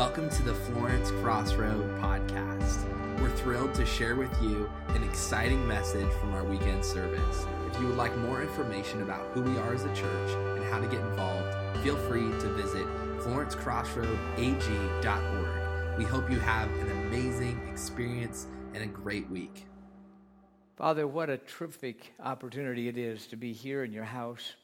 [0.00, 2.88] Welcome to the Florence Crossroad Podcast.
[3.20, 7.44] We're thrilled to share with you an exciting message from our weekend service.
[7.70, 10.80] If you would like more information about who we are as a church and how
[10.80, 12.86] to get involved, feel free to visit
[13.18, 15.98] florencecrossroadag.org.
[15.98, 19.66] We hope you have an amazing experience and a great week.
[20.76, 24.54] Father, what a terrific opportunity it is to be here in your house,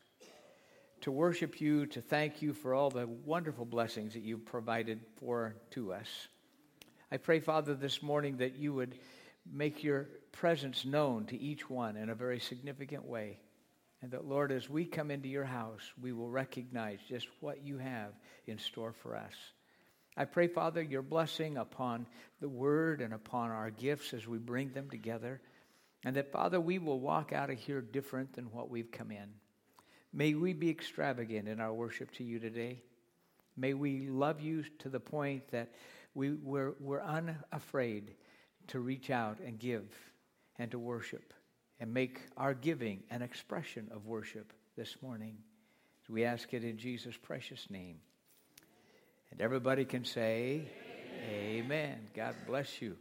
[1.07, 5.55] to worship you, to thank you for all the wonderful blessings that you've provided for
[5.71, 6.09] to us.
[7.13, 8.93] I pray, Father, this morning that you would
[9.49, 13.39] make your presence known to each one in a very significant way.
[14.03, 17.79] And that, Lord, as we come into your house, we will recognize just what you
[17.79, 18.11] have
[18.49, 19.35] in store for us.
[20.17, 22.09] I pray, Father, your blessing upon
[22.41, 25.41] the word and upon our gifts as we bring them together.
[26.05, 29.29] And that, Father, we will walk out of here different than what we've come in.
[30.13, 32.81] May we be extravagant in our worship to you today.
[33.57, 35.73] May we love you to the point that
[36.15, 38.15] we, we're, we're unafraid
[38.69, 39.87] to reach out and give
[40.59, 41.33] and to worship
[41.81, 45.37] and make our giving an expression of worship this morning.
[46.07, 47.97] So we ask it in Jesus' precious name.
[49.31, 50.69] And everybody can say,
[51.29, 51.65] Amen.
[51.65, 51.99] Amen.
[52.15, 52.97] God bless you.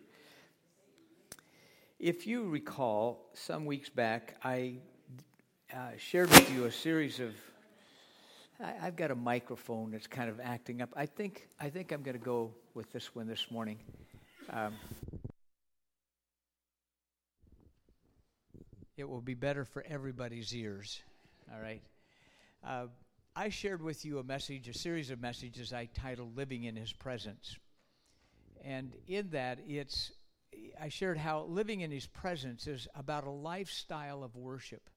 [1.99, 4.75] If you recall, some weeks back, I
[5.75, 7.33] uh, shared with you a series of.
[8.63, 10.89] I, have got a microphone that's kind of acting up.
[10.95, 13.79] I think I think I'm going to go with this one this morning.
[14.49, 14.73] Um,
[18.95, 21.01] it will be better for everybody's ears.
[21.53, 21.81] All right.
[22.65, 22.85] Uh,
[23.35, 26.93] I shared with you a message, a series of messages I titled "Living in His
[26.93, 27.57] Presence,"
[28.63, 30.13] and in that, it's
[30.79, 34.89] I shared how living in His presence is about a lifestyle of worship.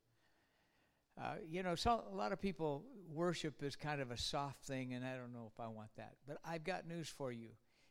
[1.21, 4.95] Uh, you know, so a lot of people worship is kind of a soft thing,
[4.95, 6.13] and I don't know if I want that.
[6.27, 7.49] But I've got news for you.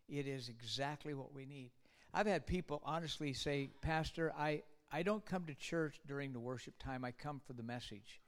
[0.07, 1.71] It is exactly what we need.
[2.13, 6.75] I've had people honestly say, Pastor, I, I don't come to church during the worship
[6.79, 8.21] time, I come for the message.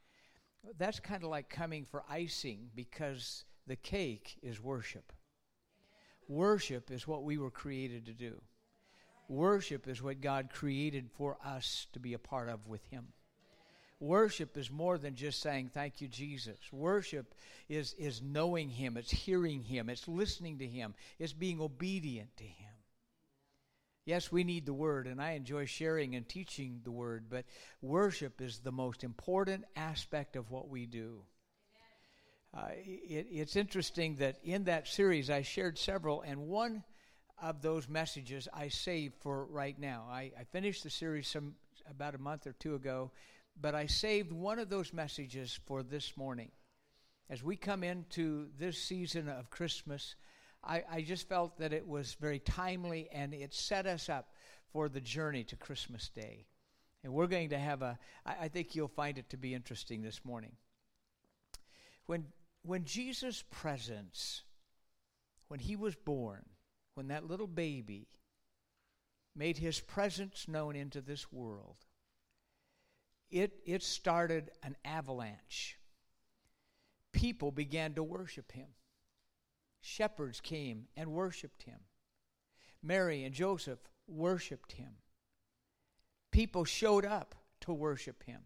[0.78, 5.14] That's kind of like coming for icing because the cake is worship.
[6.28, 8.42] Worship is what we were created to do.
[9.30, 13.14] Worship is what God created for us to be a part of with Him.
[14.00, 16.58] Worship is more than just saying, Thank you, Jesus.
[16.72, 17.36] Worship
[17.68, 22.44] is, is knowing Him, it's hearing Him, it's listening to Him, it's being obedient to
[22.46, 22.70] Him.
[24.06, 27.46] Yes, we need the Word, and I enjoy sharing and teaching the Word, but
[27.82, 31.22] worship is the most important aspect of what we do.
[32.58, 36.84] Uh, it, it's interesting that in that series I shared several, and one
[37.42, 40.06] of those messages I saved for right now.
[40.10, 41.56] I, I finished the series some
[41.90, 43.12] about a month or two ago,
[43.62, 46.52] but I saved one of those messages for this morning.
[47.30, 50.16] As we come into this season of Christmas,
[50.64, 54.30] I, I just felt that it was very timely and it set us up
[54.72, 56.48] for the journey to Christmas Day.
[57.04, 60.02] And we're going to have a, I, I think you'll find it to be interesting
[60.02, 60.54] this morning.
[62.06, 62.26] When,
[62.64, 64.44] when Jesus' presence,
[65.48, 66.44] when he was born,
[66.96, 68.08] when that little baby
[69.36, 71.78] made his presence known into this world,
[73.32, 75.78] it, it started an avalanche.
[77.12, 78.68] People began to worship him.
[79.82, 81.80] Shepherds came and worshiped him.
[82.84, 84.94] Mary and Joseph worshiped him.
[86.32, 88.42] People showed up to worship him.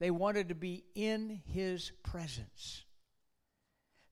[0.00, 2.84] They wanted to be in his presence.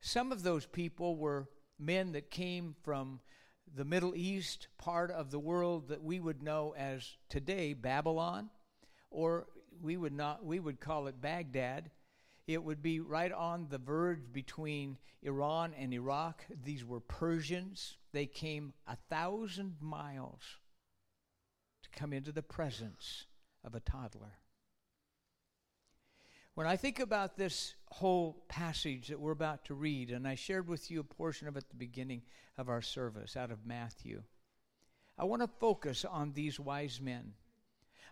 [0.01, 3.21] Some of those people were men that came from
[3.75, 8.51] the Middle East part of the world that we would know as today Babylon,
[9.11, 9.47] or
[9.83, 11.91] we would not we would call it Baghdad.
[12.47, 16.45] It would be right on the verge between Iran and Iraq.
[16.65, 17.97] These were Persians.
[18.13, 20.43] They came a thousand miles
[21.83, 23.27] to come into the presence
[23.65, 24.39] of a toddler.
[26.55, 30.69] When I think about this whole passage that we're about to read, and I shared
[30.69, 32.23] with you a portion of it at the beginning
[32.59, 34.23] of our service out of Matthew,
[35.17, 37.35] I want to focus on these wise men.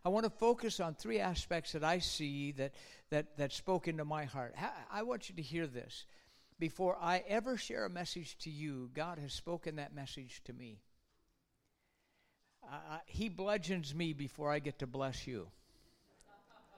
[0.09, 2.73] I want to focus on three aspects that I see that,
[3.11, 4.55] that, that spoke into my heart.
[4.91, 6.07] I want you to hear this.
[6.59, 10.81] Before I ever share a message to you, God has spoken that message to me.
[12.65, 15.49] Uh, he bludgeons me before I get to bless you.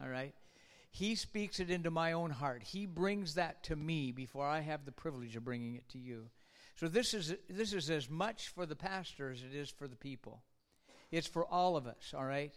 [0.03, 0.35] All right?
[0.91, 2.65] He speaks it into my own heart.
[2.65, 6.31] He brings that to me before I have the privilege of bringing it to you.
[6.75, 9.95] So this is this is as much for the pastor as it is for the
[9.95, 10.43] people.
[11.13, 12.53] It's for all of us, all right?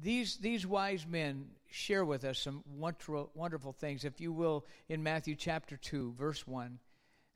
[0.00, 4.04] These these wise men share with us some wonderful, wonderful things.
[4.04, 6.78] If you will, in Matthew chapter 2, verse 1,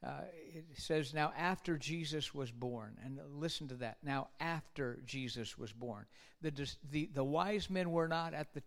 [0.03, 0.21] Uh,
[0.55, 3.97] it says, Now after Jesus was born, and listen to that.
[4.03, 6.07] Now after Jesus was born,
[6.43, 6.53] the,
[6.91, 8.63] the, the wise men were not at the,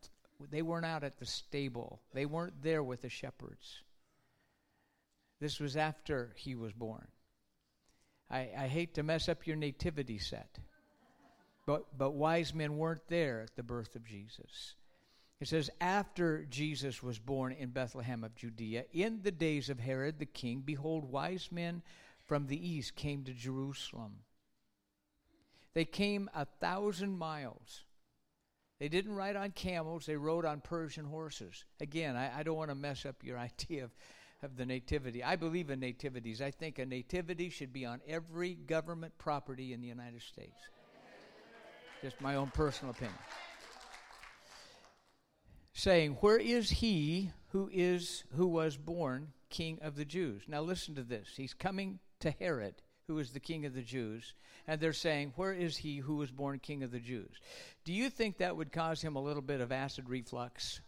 [0.50, 3.84] they weren't out at the stable, they weren't there with the shepherds.
[5.40, 7.08] This was after he was born.
[8.30, 10.60] I, I hate to mess up your nativity set,
[11.70, 14.74] but, but wise men weren't there at the birth of Jesus.
[15.40, 20.18] It says, After Jesus was born in Bethlehem of Judea, in the days of Herod
[20.18, 21.84] the king, behold, wise men
[22.26, 24.22] from the east came to Jerusalem.
[25.76, 27.84] They came a thousand miles.
[28.80, 31.66] They didn't ride on camels, they rode on Persian horses.
[31.80, 33.92] Again, I, I don't want to mess up your idea of,
[34.42, 35.24] of the nativity.
[35.24, 36.42] I believe in nativities.
[36.42, 40.58] I think a nativity should be on every government property in the United States.
[42.02, 43.18] Just my own personal opinion
[45.80, 50.44] saying, Where is he who is who was born king of the Jews?
[50.48, 51.30] Now listen to this.
[51.36, 52.76] He's coming to Herod,
[53.08, 54.34] who is the king of the Jews,
[54.68, 57.32] and they're saying, Where is he who was born king of the Jews?
[57.86, 60.82] Do you think that would cause him a little bit of acid reflux?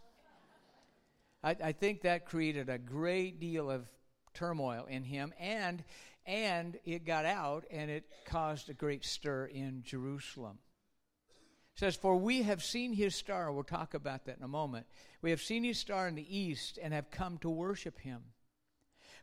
[1.44, 3.88] I, I think that created a great deal of
[4.34, 5.84] turmoil in him and
[6.26, 10.60] and it got out and it caused a great stir in Jerusalem
[11.82, 13.52] says, For we have seen his star.
[13.52, 14.86] We'll talk about that in a moment.
[15.24, 18.22] We have seen his star in the east and have come to worship him.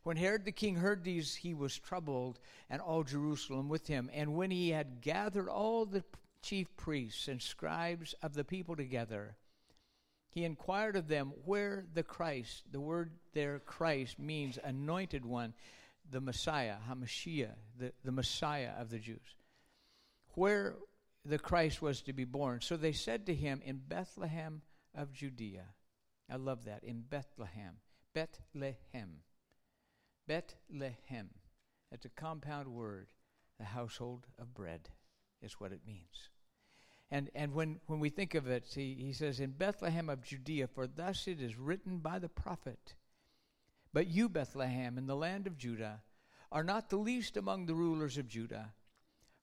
[0.03, 4.11] When Herod the king heard these, he was troubled, and all Jerusalem with him.
[4.13, 6.03] And when he had gathered all the
[6.43, 9.37] chief priests and scribes of the people together,
[10.29, 15.55] he inquired of them where the Christ, the word there, Christ, means anointed one,
[16.11, 19.37] the Messiah, Hamashiach, the, the Messiah of the Jews.
[20.35, 20.75] Where
[21.29, 22.61] the Christ was to be born.
[22.61, 24.63] So they said to him, In Bethlehem
[24.95, 25.65] of Judea.
[26.31, 26.83] I love that.
[26.85, 27.77] In Bethlehem.
[28.15, 29.19] Bethlehem.
[30.27, 31.29] Bethlehem.
[31.91, 33.09] That's a compound word.
[33.59, 34.89] The household of bread
[35.43, 36.31] is what it means.
[37.11, 40.69] And, and when, when we think of it, he, he says, In Bethlehem of Judea,
[40.69, 42.95] for thus it is written by the prophet.
[43.93, 46.03] But you, Bethlehem, in the land of Judah,
[46.53, 48.73] are not the least among the rulers of Judah.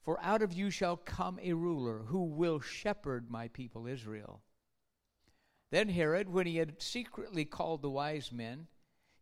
[0.06, 4.44] For out of you shall come a ruler who will shepherd my people Israel.
[5.72, 8.68] Then Herod, when he had secretly called the wise men,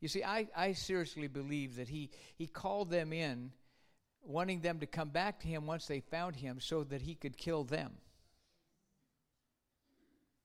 [0.02, 3.54] you see, I, I seriously believe that he, he called them in,
[4.22, 7.38] wanting them to come back to him once they found him so that he could
[7.38, 7.94] kill them.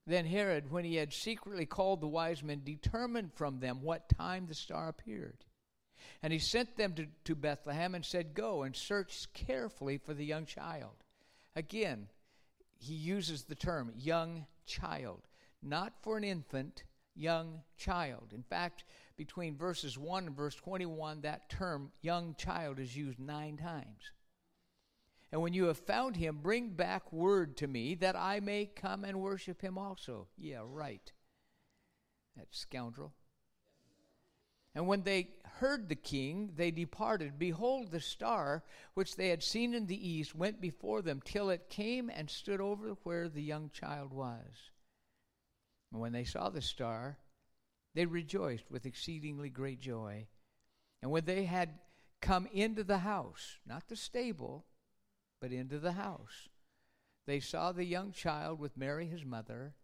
[0.07, 4.47] Then Herod, when he had secretly called the wise men, determined from them what time
[4.47, 5.45] the star appeared.
[6.23, 10.25] And he sent them to, to Bethlehem and said, Go and search carefully for the
[10.25, 11.05] young child.
[11.57, 12.09] Again,
[12.79, 15.23] he uses the term young child,
[15.63, 16.85] not for an infant,
[17.15, 18.33] young child.
[18.35, 18.85] In fact,
[19.17, 24.13] between verses 1 and verse 21, that term young child is used nine times.
[25.31, 29.05] And when you have found him, bring back word to me that I may come
[29.05, 30.29] and worship him also.
[30.39, 31.13] Yeah, right.
[32.37, 33.13] That scoundrel.
[34.75, 37.39] And when they heard the king, they departed.
[37.39, 38.63] Behold, the star
[38.95, 42.61] which they had seen in the east went before them till it came and stood
[42.61, 44.71] over where the young child was.
[45.91, 47.19] And when they saw the star,
[47.95, 50.27] they rejoiced with exceedingly great joy.
[51.03, 51.71] And when they had
[52.21, 54.67] come into the house, not the stable,
[55.41, 56.49] but into the house,
[57.27, 59.75] they saw the young child with Mary his mother,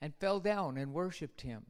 [0.00, 1.66] and fell down and worshipped him.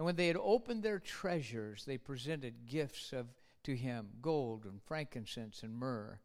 [0.00, 3.26] And when they had opened their treasures, they presented gifts of
[3.64, 6.18] to him gold and frankincense and myrrh.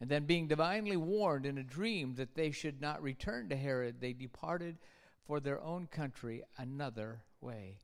[0.00, 4.00] And then, being divinely warned in a dream that they should not return to Herod,
[4.00, 4.76] they departed
[5.24, 7.76] for their own country another way.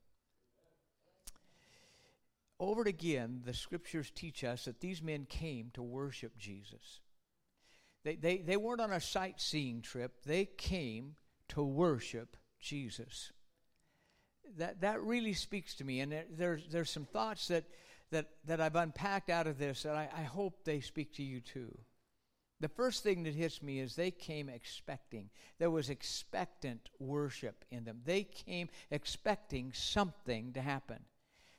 [2.59, 6.99] Over and again, the scriptures teach us that these men came to worship Jesus.
[8.03, 11.15] They, they, they weren't on a sightseeing trip, they came
[11.47, 13.31] to worship Jesus
[14.57, 17.65] that that really speaks to me, and there, there's there's some thoughts that
[18.11, 21.41] that that I've unpacked out of this that I, I hope they speak to you
[21.41, 21.77] too.
[22.59, 25.29] The first thing that hits me is they came expecting.
[25.59, 28.01] There was expectant worship in them.
[28.03, 30.99] They came expecting something to happen.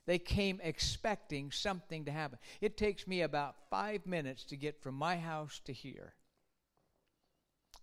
[0.06, 2.38] They came expecting something to happen.
[2.60, 6.14] It takes me about five minutes to get from my house to here.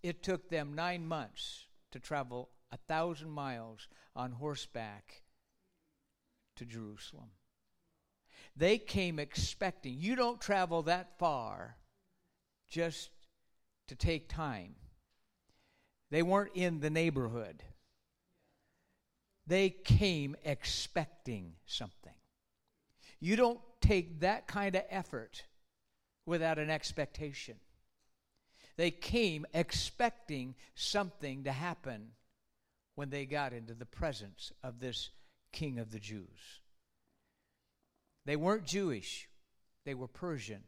[0.02, 5.22] It took them nine months to travel a thousand miles on horseback
[6.56, 7.30] to Jerusalem.
[8.56, 9.96] They came expecting.
[9.98, 11.76] You don't travel that far
[12.68, 13.10] just
[13.88, 14.74] to take time.
[16.10, 17.62] They weren't in the neighborhood.
[19.46, 22.14] They came expecting something.
[23.20, 25.44] You don't take that kind of effort
[26.24, 27.56] without an expectation.
[28.76, 32.08] They came expecting something to happen
[32.96, 35.10] when they got into the presence of this
[35.52, 36.60] king of the Jews.
[38.24, 39.28] They weren't Jewish,
[39.84, 40.64] they were Persian.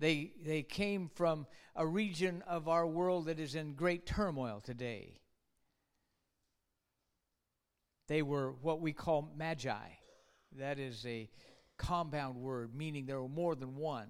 [0.00, 5.20] They, they came from a region of our world that is in great turmoil today.
[8.06, 9.88] They were what we call magi.
[10.56, 11.28] That is a
[11.76, 14.08] compound word, meaning there were more than one.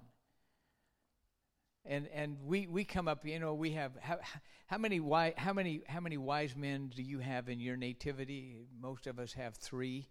[1.89, 4.19] And and we, we come up, you know, we have how,
[4.67, 8.67] how many wise how many how many wise men do you have in your nativity?
[8.79, 10.07] Most of us have three.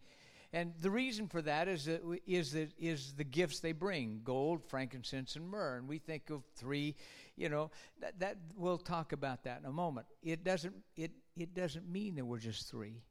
[0.53, 4.65] And the reason for that is that is that is the gifts they bring: gold,
[4.65, 5.77] frankincense, and myrrh.
[5.77, 6.97] And we think of three,
[7.37, 7.71] you know.
[8.01, 10.09] That, that we'll talk about that in a moment.
[10.21, 13.05] It doesn't it it doesn't mean there were just three.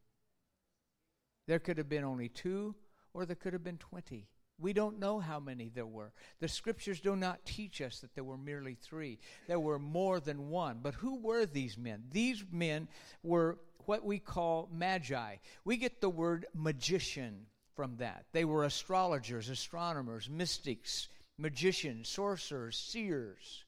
[1.48, 2.76] There could have been only two,
[3.14, 4.28] or there could have been twenty.
[4.60, 6.12] We don't know how many there were.
[6.40, 9.20] The scriptures do not teach us that there were merely three.
[9.48, 10.80] There were more than one.
[10.82, 12.04] But who were these men?
[12.12, 12.88] These men
[13.22, 15.38] were what we call magi.
[15.64, 17.46] We get the word magician
[17.76, 18.26] from that.
[18.34, 23.64] They were astrologers, astronomers, mystics, magicians, sorcerers, seers.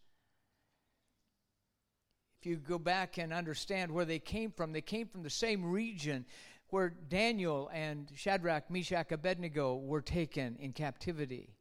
[2.42, 5.64] If you go back and understand where they came from, they came from the same
[5.64, 6.26] region
[6.70, 11.56] where Daniel and Shadrach, Meshach, Abednego were taken in captivity.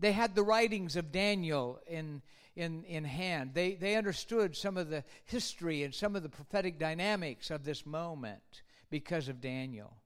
[0.00, 2.22] They had the writings of Daniel in,
[2.56, 3.52] in, in hand.
[3.54, 7.86] They, they understood some of the history and some of the prophetic dynamics of this
[7.86, 9.96] moment because of Daniel.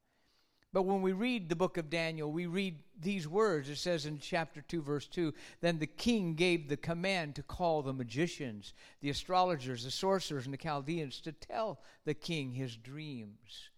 [0.73, 3.71] But when we read the book of Daniel, we read these words.
[3.71, 7.80] It says in chapter 2, verse 2 Then the king gave the command to call
[7.80, 13.71] the magicians, the astrologers, the sorcerers, and the Chaldeans to tell the king his dreams.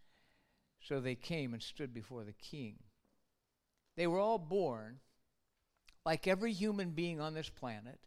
[0.88, 2.76] So they came and stood before the king.
[3.99, 5.00] They were all born,
[6.07, 7.99] like every human being on this planet,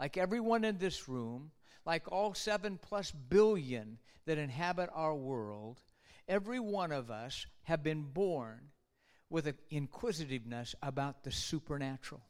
[0.00, 1.50] like everyone in this room,
[1.84, 5.82] like all seven plus billion that inhabit our world,
[6.26, 8.70] every one of us have been born
[9.28, 12.22] with an inquisitiveness about the supernatural.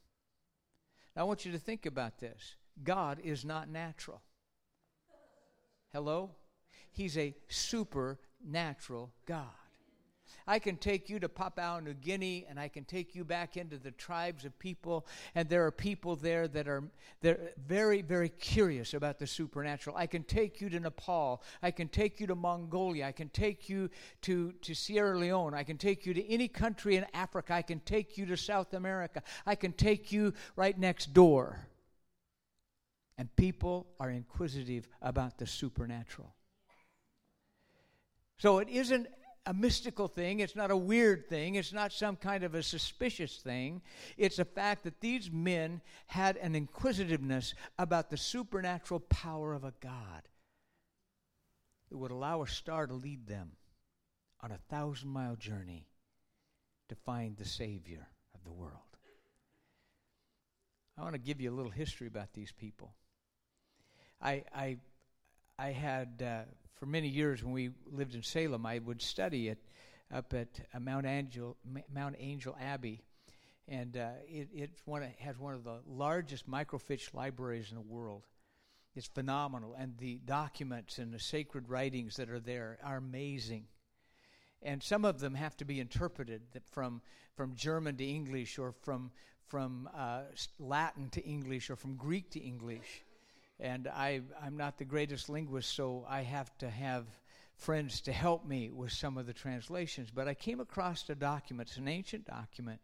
[1.15, 4.21] Now, I want you to think about this God is not natural.
[5.93, 6.33] Hello?
[6.91, 9.62] He's a supernatural God.
[10.47, 13.79] I can take you to Papua New Guinea and I can take you back into
[13.79, 16.85] the tribes of people, and there are people there that are
[17.21, 19.97] they're very, very curious about the supernatural.
[19.97, 21.43] I can take you to Nepal.
[21.63, 23.07] I can take you to Mongolia.
[23.07, 23.91] I can take you
[24.23, 25.55] to, to Sierra Leone.
[25.55, 27.55] I can take you to any country in Africa.
[27.55, 29.23] I can take you to South America.
[29.47, 31.67] I can take you right next door.
[33.19, 36.35] And people are inquisitive about the supernatural.
[38.39, 39.07] So it isn't
[39.47, 40.41] a mystical thing.
[40.41, 41.57] It's not a weird thing.
[41.57, 43.83] It's not some kind of a suspicious thing.
[44.17, 49.75] It's a fact that these men had an inquisitiveness about the supernatural power of a
[49.81, 50.23] God
[51.91, 53.53] that would allow a star to lead them
[54.41, 55.89] on a thousand mile journey
[56.89, 58.79] to find the Savior of the world.
[60.97, 62.95] I want to give you a little history about these people.
[64.21, 64.77] I, I,
[65.59, 66.43] I had uh,
[66.75, 69.59] for many years when we lived in Salem, I would study it
[70.13, 71.57] up at uh, Mount Angel
[71.93, 73.01] Mount Angel Abbey,
[73.69, 78.27] and uh, it one has one of the largest microfiche libraries in the world.
[78.95, 83.67] It's phenomenal, and the documents and the sacred writings that are there are amazing.
[84.61, 87.01] And some of them have to be interpreted from
[87.35, 89.11] from German to English, or from
[89.47, 90.23] from uh,
[90.59, 93.05] Latin to English, or from Greek to English
[93.63, 97.07] and I, I'm not the greatest linguist, so I have to have
[97.55, 100.11] friends to help me with some of the translations.
[100.13, 102.81] But I came across a document, it's an ancient document,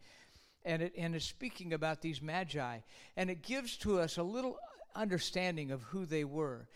[0.64, 2.78] and it and it's speaking about these magi,
[3.16, 4.56] and it gives to us a little
[4.94, 6.68] understanding of who they were.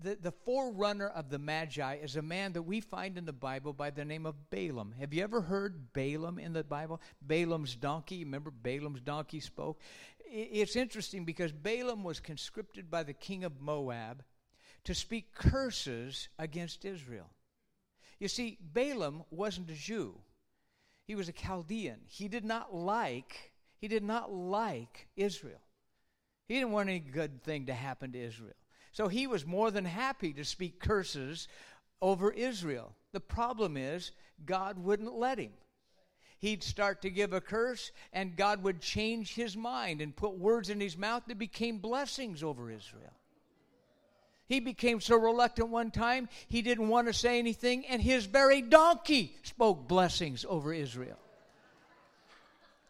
[0.00, 3.72] The, the forerunner of the Magi is a man that we find in the Bible
[3.72, 4.94] by the name of Balaam.
[5.00, 7.00] Have you ever heard Balaam in the Bible?
[7.20, 8.22] Balaam's donkey.
[8.22, 9.80] Remember, Balaam's donkey spoke
[10.32, 14.24] it's interesting because Balaam was conscripted by the king of Moab
[14.84, 17.28] to speak curses against Israel.
[18.18, 20.14] You see, Balaam wasn't a Jew.
[21.04, 22.00] He was a Chaldean.
[22.06, 25.60] He did not like he did not like Israel.
[26.46, 28.54] He didn't want any good thing to happen to Israel.
[28.92, 31.48] So he was more than happy to speak curses
[32.00, 32.94] over Israel.
[33.12, 34.12] The problem is
[34.46, 35.52] God wouldn't let him
[36.42, 40.68] he'd start to give a curse, and God would change his mind and put words
[40.68, 43.14] in his mouth that became blessings over Israel.
[44.46, 48.60] He became so reluctant one time, he didn't want to say anything, and his very
[48.60, 51.16] donkey spoke blessings over Israel.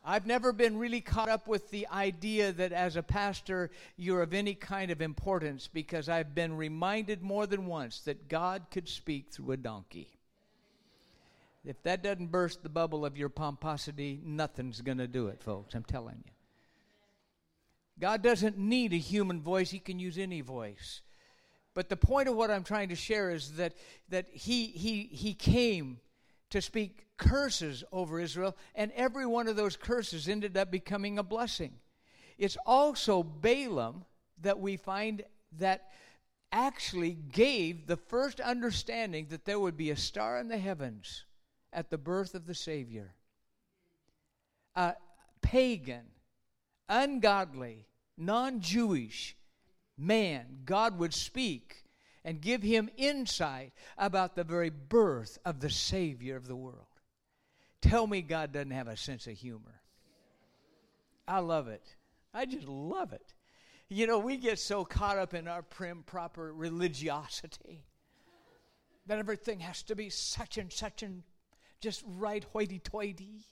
[0.05, 4.35] I've never been really caught up with the idea that as a pastor you're of
[4.35, 9.31] any kind of importance because I've been reminded more than once that God could speak
[9.31, 10.09] through a donkey.
[11.65, 15.75] If that doesn't burst the bubble of your pomposity, nothing's going to do it, folks.
[15.75, 16.33] I'm telling you.
[18.01, 21.03] God doesn't need a human voice, He can use any voice.
[21.75, 23.75] But the point of what I'm trying to share is that,
[24.09, 26.01] that he, he, he came
[26.51, 31.23] to speak curses over Israel, and every one of those curses ended up becoming a
[31.23, 31.73] blessing.
[32.37, 34.05] It's also Balaam
[34.43, 35.23] that we find
[35.59, 35.89] that
[36.51, 41.25] actually gave the first understanding that there would be a star in the heavens
[41.73, 43.15] at the birth of the Savior.
[44.75, 44.95] A
[45.41, 46.05] pagan,
[46.89, 47.87] ungodly,
[48.17, 49.37] non Jewish
[49.97, 51.85] man, God would speak
[52.25, 56.87] and give him insight about the very birth of the Savior of the world.
[57.81, 59.81] Tell me God doesn't have a sense of humor.
[61.27, 61.97] I love it.
[62.33, 63.35] I just love it.
[63.89, 67.85] You know, we get so caught up in our prim, proper religiosity
[69.07, 71.25] that everything has to be such and such and
[71.83, 73.43] just right hoity toity.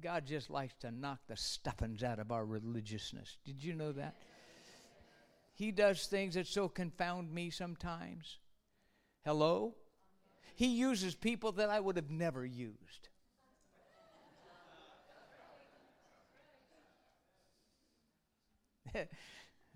[0.00, 3.36] God just likes to knock the stuffings out of our religiousness.
[3.44, 4.14] Did you know that?
[5.54, 8.38] He does things that so confound me sometimes.
[9.24, 9.74] Hello?
[10.56, 13.08] He uses people that I would have never used.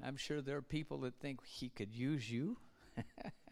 [0.05, 2.59] I'm sure there are people that think he could use you.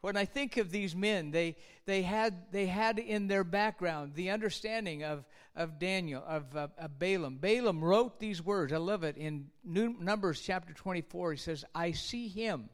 [0.00, 4.30] when I think of these men, they, they, had, they had in their background the
[4.30, 7.36] understanding of, of Daniel, of, of, of Balaam.
[7.36, 8.72] Balaam wrote these words.
[8.72, 9.16] I love it.
[9.16, 12.70] In Numbers chapter 24, he says, I see him,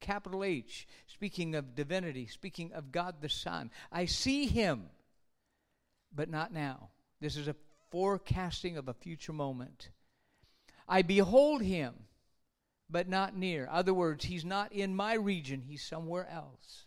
[0.00, 3.70] capital H, speaking of divinity, speaking of God the Son.
[3.90, 4.84] I see him,
[6.14, 6.88] but not now.
[7.20, 7.56] This is a
[7.90, 9.90] forecasting of a future moment.
[10.88, 11.94] I behold him
[12.92, 13.66] but not near.
[13.70, 16.84] Other words, he's not in my region, he's somewhere else.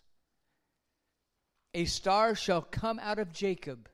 [1.74, 3.88] A star shall come out of Jacob,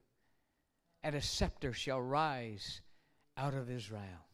[1.02, 2.82] and a scepter shall rise
[3.36, 4.26] out of Israel.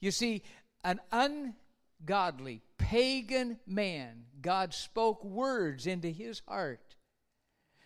[0.00, 0.42] You see,
[0.84, 6.94] an ungodly, pagan man, God spoke words into his heart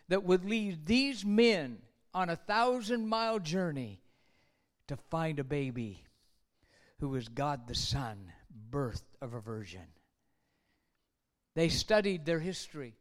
[0.09, 1.79] that would lead these men
[2.13, 4.03] on a thousand mile journey
[4.89, 6.05] to find a baby
[7.01, 8.31] who was God the Son
[8.73, 9.87] birth of a virgin.
[11.55, 12.97] They studied their history.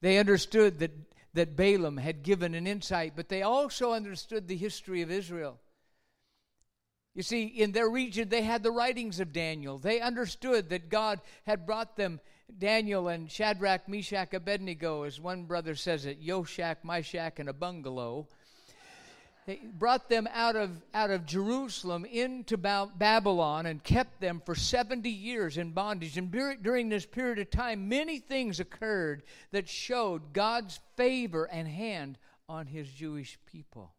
[0.00, 0.92] They understood that,
[1.34, 5.60] that Balaam had given an insight, but they also understood the history of Israel.
[7.14, 9.78] You see, in their region, they had the writings of Daniel.
[9.78, 12.20] They understood that God had brought them
[12.58, 18.28] Daniel and Shadrach, Meshach, Abednego, as one brother says it, Yoshak, Meshach, and a bungalow.
[19.46, 25.08] They brought them out of, out of Jerusalem into Babylon and kept them for 70
[25.08, 26.18] years in bondage.
[26.18, 26.32] And
[26.62, 32.66] during this period of time, many things occurred that showed God's favor and hand on
[32.66, 33.92] his Jewish people.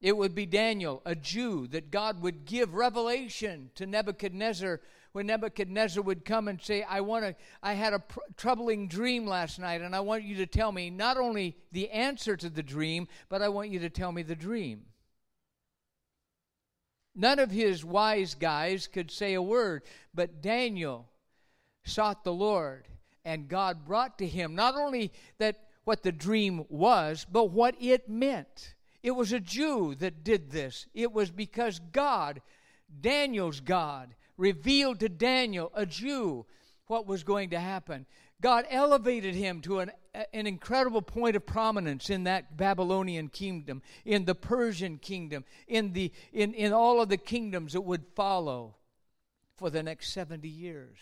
[0.00, 4.80] It would be Daniel, a Jew, that God would give revelation to Nebuchadnezzar
[5.12, 9.26] when Nebuchadnezzar would come and say, I want to, I had a pr- troubling dream
[9.26, 12.62] last night, and I want you to tell me not only the answer to the
[12.62, 14.86] dream, but I want you to tell me the dream.
[17.14, 19.82] None of his wise guys could say a word,
[20.14, 21.10] but Daniel
[21.84, 22.88] sought the Lord,
[23.24, 28.08] and God brought to him not only that what the dream was, but what it
[28.08, 28.74] meant.
[29.02, 30.86] It was a Jew that did this.
[30.94, 32.40] It was because God,
[33.00, 36.46] Daniel's God, revealed to Daniel, a Jew,
[36.86, 38.06] what was going to happen.
[38.40, 39.92] God elevated him to an,
[40.32, 46.12] an incredible point of prominence in that Babylonian kingdom, in the Persian kingdom, in, the,
[46.32, 48.76] in, in all of the kingdoms that would follow
[49.56, 50.98] for the next 70 years.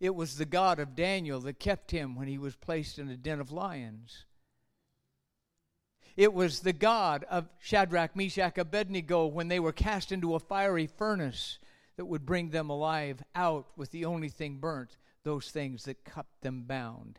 [0.00, 3.16] It was the God of Daniel that kept him when he was placed in a
[3.18, 4.24] den of lions.
[6.16, 10.86] It was the God of Shadrach, Meshach, Abednego when they were cast into a fiery
[10.86, 11.58] furnace
[11.96, 16.40] that would bring them alive out with the only thing burnt, those things that kept
[16.42, 17.18] them bound.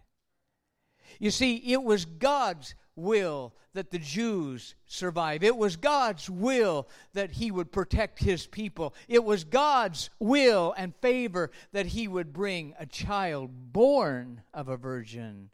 [1.19, 5.43] You see, it was God's will that the Jews survive.
[5.43, 8.93] It was God's will that He would protect His people.
[9.07, 14.77] It was God's will and favor that He would bring a child born of a
[14.77, 15.49] virgin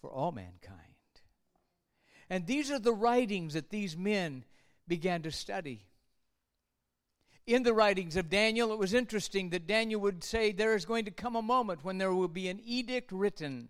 [0.00, 0.85] for all mankind.
[2.28, 4.44] And these are the writings that these men
[4.88, 5.86] began to study.
[7.46, 11.04] in the writings of Daniel, it was interesting that Daniel would say there is going
[11.04, 13.68] to come a moment when there will be an edict written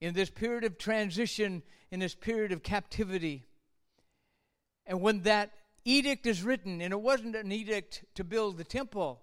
[0.00, 3.44] in this period of transition, in this period of captivity.
[4.84, 5.52] And when that
[5.84, 9.22] edict is written, and it wasn't an edict to build the temple,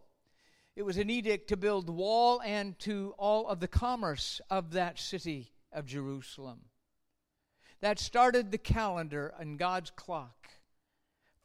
[0.76, 4.72] it was an edict to build the wall and to all of the commerce of
[4.72, 6.62] that city of Jerusalem.
[7.84, 10.48] That started the calendar and God's clock.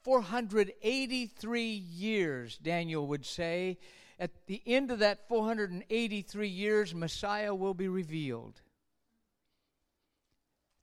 [0.04, 3.76] 483 years, Daniel would say.
[4.20, 8.60] At the end of that 483 years, Messiah will be revealed.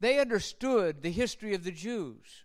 [0.01, 2.43] They understood the history of the Jews.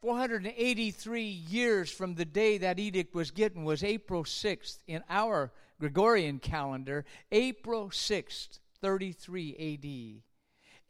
[0.00, 6.38] 483 years from the day that edict was given was April 6th in our Gregorian
[6.38, 10.27] calendar, April 6th, 33 AD.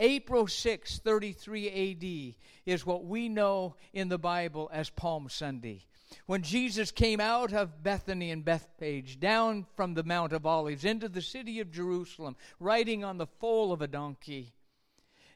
[0.01, 5.85] April 6, 33 AD is what we know in the Bible as Palm Sunday.
[6.27, 11.09] When Jesus came out of Bethany and Bethphage, down from the Mount of Olives into
[11.09, 14.55] the city of Jerusalem, riding on the foal of a donkey.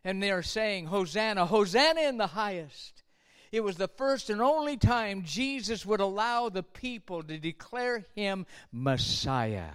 [0.05, 3.03] And they are saying, Hosanna, Hosanna in the highest.
[3.51, 8.47] It was the first and only time Jesus would allow the people to declare him
[8.71, 9.71] Messiah.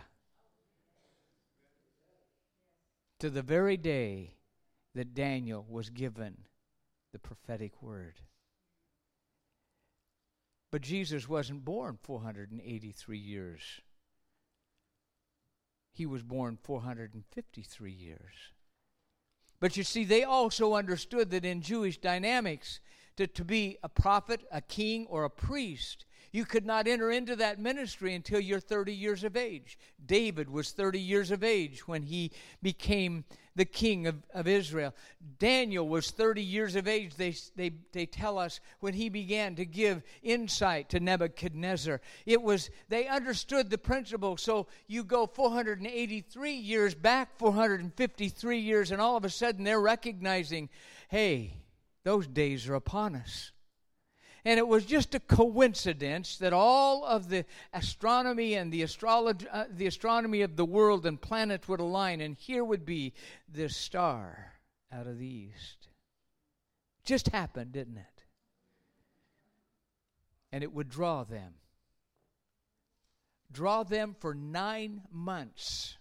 [3.19, 4.31] To the very day
[4.97, 6.37] that Daniel was given
[7.13, 8.15] the prophetic word.
[10.71, 13.61] But Jesus wasn't born 483 years.
[15.93, 18.33] He was born 453 years.
[19.59, 22.79] But you see, they also understood that in Jewish dynamics,
[23.17, 27.35] to, to be a prophet, a king, or a priest, you could not enter into
[27.37, 29.77] that ministry until you're 30 years of age.
[30.05, 33.23] David was 30 years of age when he became
[33.57, 34.93] the king of, of Israel.
[35.39, 39.65] Daniel was 30 years of age, they, they, they tell us, when he began to
[39.65, 41.99] give insight to Nebuchadnezzar.
[42.25, 44.37] It was, they understood the principle.
[44.37, 50.69] So you go 483 years back, 453 years, and all of a sudden they're recognizing,
[51.09, 51.55] hey,
[52.03, 53.51] those days are upon us.
[54.47, 59.65] And it was just a coincidence that all of the astronomy and the, astrolog- uh,
[59.69, 63.11] the astronomy of the world and planets would align, and here would be
[63.49, 64.53] this star
[64.89, 65.89] out of the east.
[67.03, 68.23] Just happened, didn't it?
[70.53, 71.55] And it would draw them.
[73.51, 75.97] Draw them for nine months.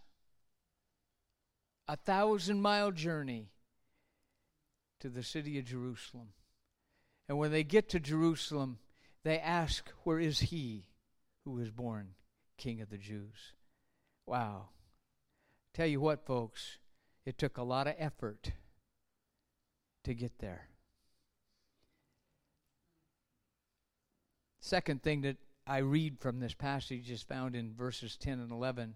[1.88, 3.50] A thousand mile journey
[5.00, 6.28] to the city of Jerusalem.
[7.28, 8.78] And when they get to Jerusalem,
[9.24, 10.88] they ask, Where is he
[11.44, 12.10] who was born
[12.56, 13.52] King of the Jews?
[14.26, 14.68] Wow.
[15.74, 16.78] Tell you what, folks,
[17.24, 18.52] it took a lot of effort
[20.04, 20.68] to get there.
[24.60, 25.36] Second thing that
[25.66, 28.94] I read from this passage is found in verses 10 and 11.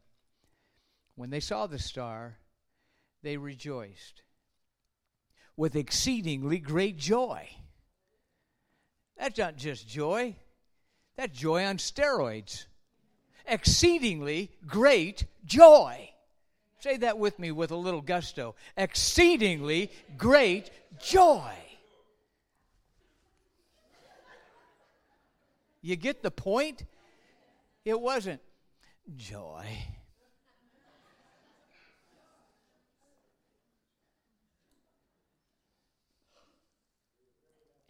[1.17, 2.39] When they saw the star,
[3.23, 4.23] they rejoiced
[5.57, 7.49] with exceedingly great joy.
[9.21, 10.35] That's not just joy,
[11.15, 12.65] that's joy on steroids.
[13.47, 16.11] Exceedingly great joy.
[16.79, 18.55] Say that with me with a little gusto.
[18.79, 21.53] Exceedingly great joy.
[25.83, 26.85] You get the point?
[27.85, 28.41] It wasn't
[29.17, 29.67] joy.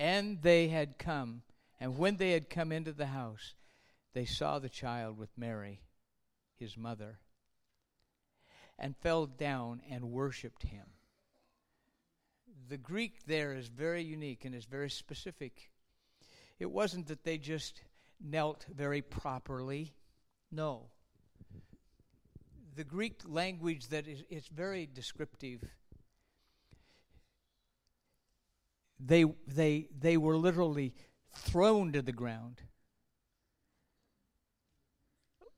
[0.01, 1.43] And they had come.
[1.79, 3.55] And when they had come into the house,
[4.15, 5.83] they saw the child with Mary,
[6.59, 7.19] his mother,
[8.79, 10.87] and fell down and worshiped him.
[12.71, 15.71] The Greek there is very unique and is very specific.
[16.59, 17.83] It wasn't that they just
[18.19, 19.93] knelt very properly.
[20.51, 20.87] No.
[22.75, 25.63] The Greek language that is it's very descriptive
[29.05, 30.95] they, they, they were literally
[31.35, 32.61] thrown to the ground.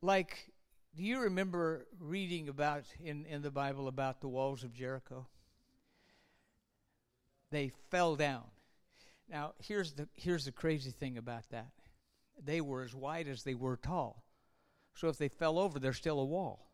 [0.01, 0.53] Like,
[0.95, 5.27] do you remember reading about in, in the Bible about the walls of Jericho?
[7.51, 8.45] They fell down.
[9.29, 11.71] Now, here's the, here's the crazy thing about that
[12.45, 14.25] they were as wide as they were tall.
[14.95, 16.71] So if they fell over, they're still a wall.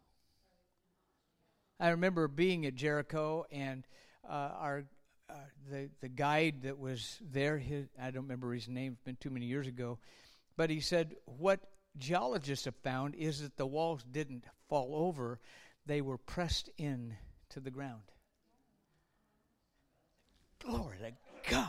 [1.79, 3.87] I remember being at Jericho, and
[4.29, 4.85] uh, our
[5.31, 5.35] uh,
[5.71, 8.93] the the guide that was there, his, I don't remember his name.
[8.93, 9.99] It's been too many years ago,
[10.57, 11.61] but he said what
[11.97, 15.38] geologists have found is that the walls didn't fall over;
[15.87, 17.17] they were pressed in
[17.51, 18.03] to the ground.
[20.64, 21.12] Glory to
[21.51, 21.69] God!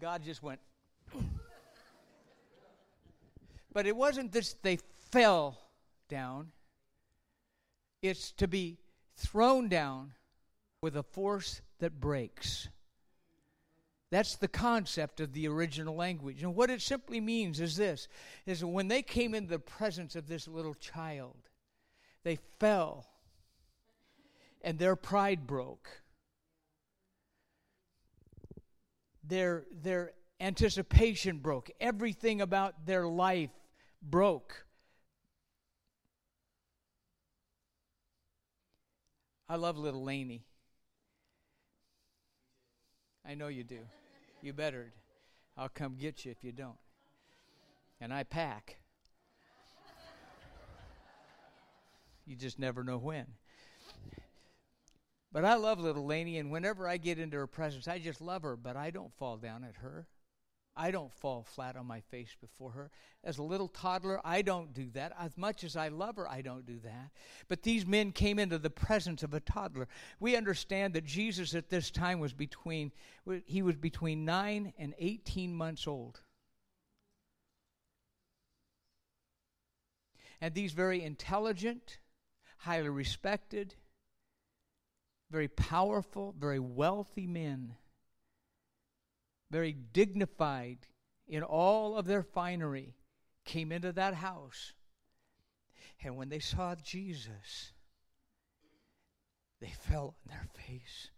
[0.00, 0.60] God just went.
[3.74, 4.78] But it wasn't this they
[5.10, 5.58] fell
[6.10, 6.52] down,
[8.02, 8.76] it's to be
[9.16, 10.12] thrown down
[10.82, 12.68] with a force that breaks.
[14.10, 16.42] That's the concept of the original language.
[16.42, 18.08] And what it simply means is this
[18.44, 21.38] is that when they came into the presence of this little child,
[22.24, 23.06] they fell
[24.60, 25.88] and their pride broke.
[29.24, 31.70] Their their anticipation broke.
[31.80, 33.50] Everything about their life
[34.02, 34.66] broke.
[39.48, 40.44] I love little Laney.
[43.26, 43.78] I know you do.
[44.40, 44.92] You bettered.
[45.56, 46.78] I'll come get you if you don't.
[48.00, 48.78] And I pack.
[52.26, 53.26] You just never know when.
[55.32, 58.42] But I love little Laney, and whenever I get into her presence, I just love
[58.42, 60.06] her, but I don't fall down at her.
[60.74, 62.90] I don't fall flat on my face before her.
[63.22, 65.12] As a little toddler, I don't do that.
[65.18, 67.10] As much as I love her, I don't do that.
[67.48, 69.86] But these men came into the presence of a toddler.
[70.18, 72.92] We understand that Jesus at this time was between
[73.44, 76.20] he was between 9 and 18 months old.
[80.40, 81.98] And these very intelligent,
[82.56, 83.74] highly respected,
[85.30, 87.76] very powerful, very wealthy men
[89.52, 90.78] very dignified
[91.28, 92.94] in all of their finery,
[93.44, 94.72] came into that house.
[96.02, 97.72] And when they saw Jesus,
[99.60, 101.10] they fell on their face.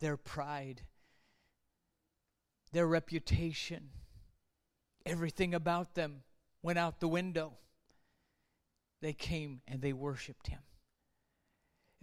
[0.00, 0.82] Their pride,
[2.72, 3.88] their reputation,
[5.06, 6.22] everything about them
[6.62, 7.54] went out the window.
[9.00, 10.60] They came and they worshiped him.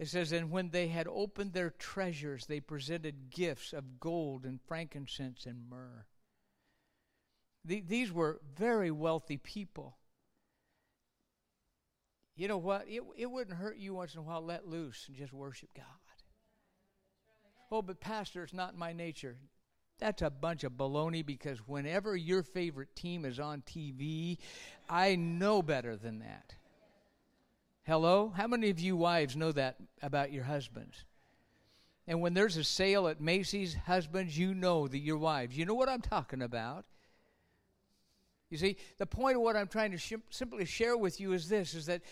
[0.02, 4.58] It says, And when they had opened their treasures, they presented gifts of gold and
[4.66, 6.06] frankincense and myrrh.
[7.64, 9.96] The, these were very wealthy people.
[12.34, 12.86] You know what?
[12.88, 15.84] It, it wouldn't hurt you once in a while let loose and just worship God.
[17.70, 19.36] Oh, but Pastor, it's not my nature.
[20.00, 24.38] That's a bunch of baloney because whenever your favorite team is on TV,
[24.90, 26.56] I know better than that.
[27.84, 28.32] Hello?
[28.36, 31.04] How many of you wives know that about your husbands?
[32.06, 35.56] And when there's a sale at Macy's, husbands, you know that your wives.
[35.56, 36.84] You know what I'm talking about.
[38.50, 41.48] You see, the point of what I'm trying to sh- simply share with you is
[41.48, 42.02] this is that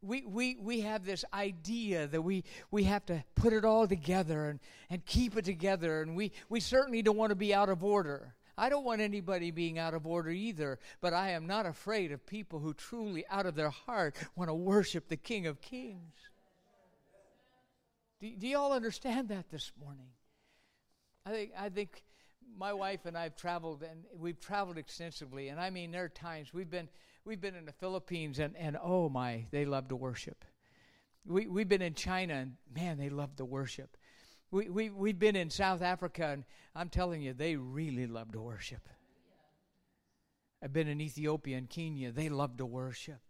[0.00, 4.50] we, we, we have this idea that we, we have to put it all together
[4.50, 7.82] and, and keep it together, and we, we certainly don't want to be out of
[7.82, 8.34] order.
[8.60, 12.26] I don't want anybody being out of order either, but I am not afraid of
[12.26, 16.12] people who truly, out of their heart, want to worship the King of Kings.
[18.20, 20.10] Do, do you all understand that this morning?
[21.24, 22.04] I think, I think
[22.54, 25.48] my wife and I have traveled, and we've traveled extensively.
[25.48, 26.90] And I mean, there are times we've been
[27.24, 30.44] we've been in the Philippines, and, and oh my, they love to worship.
[31.24, 33.96] We we've been in China, and man, they love to worship.
[34.50, 38.40] We, we, we've been in South Africa, and I'm telling you, they really love to
[38.40, 38.88] worship.
[40.62, 43.20] I've been in Ethiopia and Kenya, they love to worship.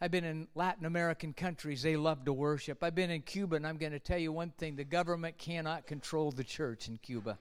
[0.00, 2.84] I've been in Latin American countries, they love to worship.
[2.84, 5.86] I've been in Cuba, and I'm going to tell you one thing the government cannot
[5.86, 7.38] control the church in Cuba.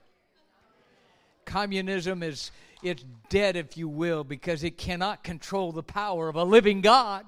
[1.44, 6.44] Communism is it's dead, if you will, because it cannot control the power of a
[6.44, 7.26] living God.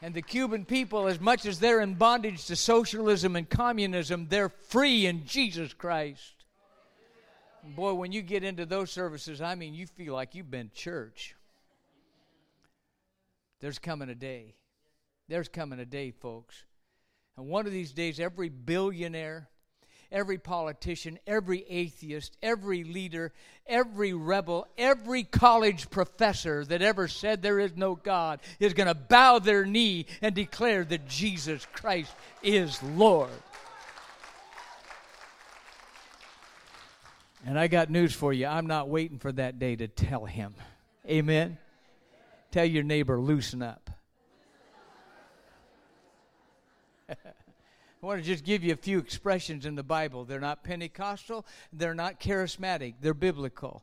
[0.00, 4.48] And the Cuban people, as much as they're in bondage to socialism and communism, they're
[4.48, 6.34] free in Jesus Christ.
[7.74, 11.34] boy, when you get into those services, I mean, you feel like you've been church.
[13.60, 14.54] There's coming a day.
[15.26, 16.64] There's coming a day, folks.
[17.36, 19.48] And one of these days, every billionaire,
[20.10, 23.32] every politician, every atheist, every leader,
[23.66, 28.94] every rebel, every college professor that ever said there is no God is going to
[28.94, 33.30] bow their knee and declare that Jesus Christ is Lord.
[37.46, 38.46] And I got news for you.
[38.46, 40.54] I'm not waiting for that day to tell him.
[41.08, 41.58] Amen.
[42.50, 43.90] Tell your neighbor, loosen up.
[48.00, 50.24] I want to just give you a few expressions in the Bible.
[50.24, 53.82] They're not Pentecostal, they're not charismatic, they're biblical.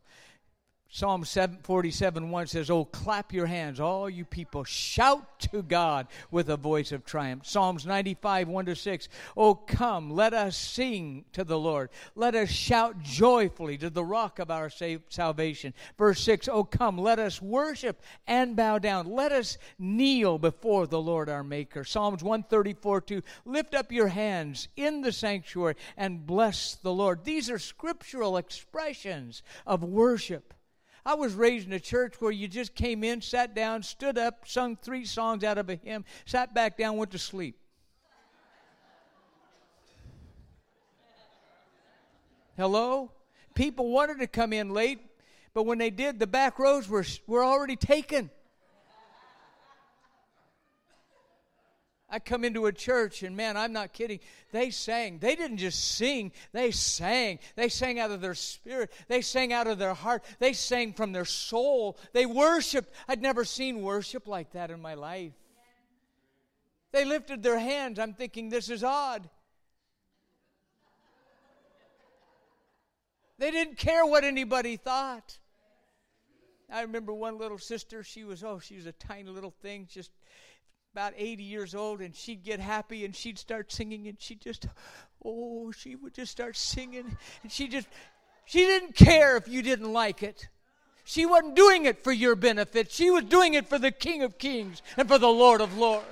[0.89, 4.63] Psalm 47 1 says, Oh, clap your hands, all you people.
[4.63, 7.45] Shout to God with a voice of triumph.
[7.45, 9.09] Psalms 95 1 to 6.
[9.35, 11.89] Oh, come, let us sing to the Lord.
[12.15, 14.69] Let us shout joyfully to the rock of our
[15.09, 15.73] salvation.
[15.97, 19.07] Verse 6 Oh, come, let us worship and bow down.
[19.07, 21.83] Let us kneel before the Lord our Maker.
[21.83, 23.21] Psalms 134 2.
[23.43, 27.25] Lift up your hands in the sanctuary and bless the Lord.
[27.25, 30.53] These are scriptural expressions of worship
[31.05, 34.47] I was raised in a church where you just came in, sat down, stood up,
[34.47, 37.59] sung three songs out of a hymn, sat back down, went to sleep.
[42.57, 43.11] Hello?
[43.53, 44.99] People wanted to come in late,
[45.53, 48.31] but when they did, the back rows were, were already taken.
[52.09, 54.19] I come into a church and man, I'm not kidding.
[54.51, 55.19] They sang.
[55.19, 57.39] They didn't just sing, they sang.
[57.55, 61.11] They sang out of their spirit, they sang out of their heart, they sang from
[61.11, 61.97] their soul.
[62.13, 62.93] They worshiped.
[63.07, 65.33] I'd never seen worship like that in my life.
[66.91, 67.99] They lifted their hands.
[67.99, 69.29] I'm thinking, this is odd.
[73.37, 75.37] They didn't care what anybody thought.
[76.71, 80.11] I remember one little sister, she was, oh, she was a tiny little thing, just
[80.95, 84.65] about 80 years old, and she'd get happy and she'd start singing, and she just,
[85.25, 87.89] oh, she would just start singing, and she just,
[88.45, 90.47] she didn't care if you didn't like it.
[91.03, 92.93] She wasn't doing it for your benefit.
[92.93, 96.05] She was doing it for the King of Kings and for the Lord of Lords.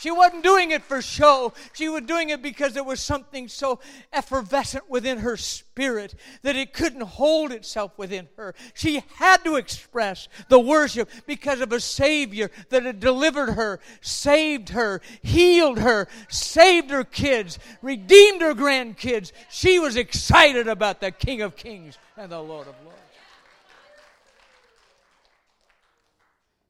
[0.00, 1.52] She wasn't doing it for show.
[1.74, 3.80] She was doing it because there was something so
[4.14, 8.54] effervescent within her spirit that it couldn't hold itself within her.
[8.72, 14.70] She had to express the worship because of a Savior that had delivered her, saved
[14.70, 19.32] her, healed her, saved her kids, redeemed her grandkids.
[19.50, 22.96] She was excited about the King of Kings and the Lord of Lords.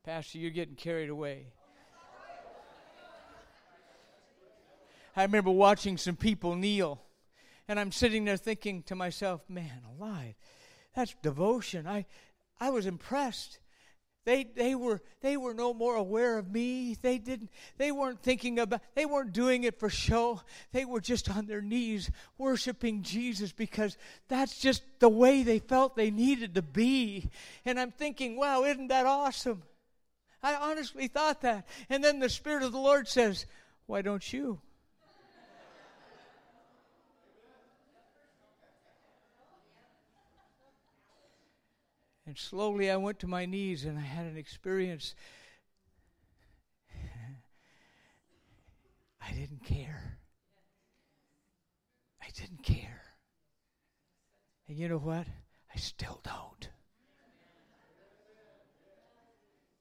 [0.05, 1.45] Pastor, you're getting carried away.
[5.17, 7.01] I remember watching some people kneel,
[7.69, 10.35] and I'm sitting there thinking to myself, man alive,
[10.95, 11.87] that's devotion.
[11.87, 12.07] I,
[12.61, 13.59] I was impressed.
[14.27, 16.95] They, they, were, they were no more aware of me.
[17.01, 20.43] They, didn't, they weren't thinking about, they weren't doing it for show.
[20.73, 23.97] They were just on their knees worshiping Jesus because
[24.29, 27.31] that's just the way they felt they needed to be.
[27.65, 29.63] And I'm thinking, wow, isn't that awesome?
[30.43, 31.67] I honestly thought that.
[31.89, 33.47] And then the Spirit of the Lord says,
[33.87, 34.61] why don't you?
[42.31, 45.17] And slowly I went to my knees and I had an experience.
[49.21, 50.17] I didn't care.
[52.23, 53.03] I didn't care.
[54.69, 55.27] And you know what?
[55.75, 56.69] I still don't.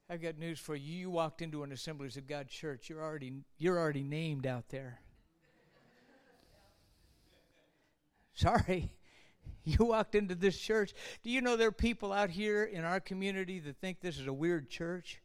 [0.09, 1.01] I've got news for you.
[1.01, 2.89] You walked into an Assemblies of God church.
[2.89, 5.01] You're already you're already named out there.
[8.33, 8.91] Sorry.
[9.79, 10.93] You walked into this church.
[11.23, 14.27] Do you know there are people out here in our community that think this is
[14.27, 15.21] a weird church?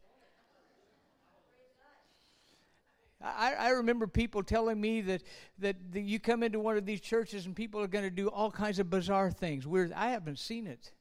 [3.22, 5.22] I, I remember people telling me that,
[5.60, 8.28] that, that you come into one of these churches and people are going to do
[8.28, 9.66] all kinds of bizarre things.
[9.66, 9.92] Weird.
[9.94, 10.92] I haven't seen it.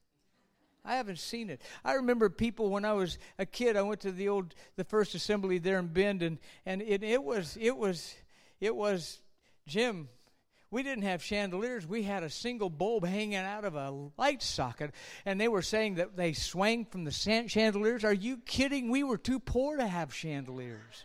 [0.86, 1.60] I haven't seen it.
[1.84, 3.76] I remember people when I was a kid.
[3.76, 7.22] I went to the old, the first assembly there in Bend, and and it, it
[7.22, 8.14] was it was
[8.60, 9.20] it was
[9.66, 10.10] Jim
[10.74, 11.86] we didn't have chandeliers.
[11.86, 14.90] We had a single bulb hanging out of a light socket.
[15.24, 18.02] And they were saying that they swang from the chandeliers.
[18.02, 18.90] Are you kidding?
[18.90, 21.04] We were too poor to have chandeliers.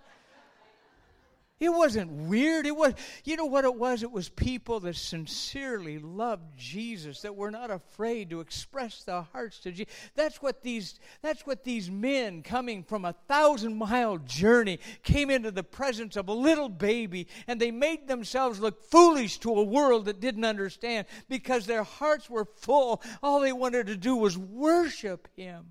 [1.59, 2.65] It wasn't weird.
[2.65, 2.93] It was,
[3.25, 4.01] you know what it was?
[4.01, 9.59] It was people that sincerely loved Jesus, that were not afraid to express their hearts
[9.59, 9.93] to Jesus.
[10.15, 15.51] That's what these, that's what these men coming from a thousand mile journey came into
[15.51, 20.05] the presence of a little baby, and they made themselves look foolish to a world
[20.05, 23.01] that didn't understand because their hearts were full.
[23.21, 25.65] All they wanted to do was worship Him.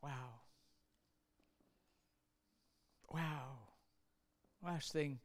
[0.00, 0.39] Wow.
[4.62, 5.18] Last thing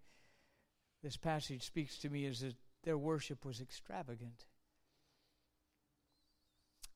[1.04, 4.46] this passage speaks to me is that their worship was extravagant,